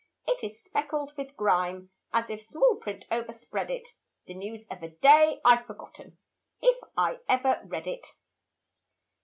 It 0.25 0.43
is 0.43 0.59
speckled 0.63 1.13
with 1.15 1.37
grime 1.37 1.91
as 2.11 2.27
if 2.31 2.41
Small 2.41 2.77
print 2.77 3.05
overspread 3.11 3.69
it, 3.69 3.89
The 4.25 4.33
news 4.33 4.65
of 4.71 4.81
a 4.81 4.89
day 4.89 5.39
I've 5.45 5.67
forgotten 5.67 6.17
If 6.59 6.79
I 6.97 7.19
ever 7.29 7.61
read 7.65 7.85
it. 7.85 8.07